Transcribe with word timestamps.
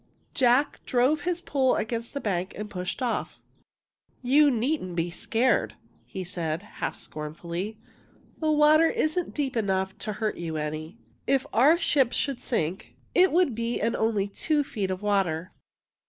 Jack 0.33 0.83
drove 0.83 1.21
his 1.21 1.41
pole 1.41 1.75
against 1.75 2.15
the 2.15 2.19
bank 2.19 2.53
and 2.57 2.71
pushed 2.71 3.03
off." 3.03 3.39
You 4.33 4.49
needn't 4.49 4.95
be 4.95 5.11
scared," 5.11 5.75
he 6.05 6.23
said, 6.23 6.63
half 6.81 6.95
scornfuUy,'' 6.95 7.75
the 8.41 8.51
water 8.51 8.87
isn't 8.87 9.35
deep 9.35 9.55
enough 9.55 9.95
to 9.99 10.13
hurt 10.13 10.37
you 10.37 10.57
any. 10.57 10.97
If 11.27 11.45
our 11.53 11.77
ship 11.77 12.13
should 12.13 12.39
sink, 12.39 12.95
it 13.13 13.31
would 13.31 13.53
be 13.53 13.79
in 13.79 13.95
only 13.95 14.27
two 14.27 14.63
feet 14.63 14.89
of 14.89 15.03
water." 15.03 15.51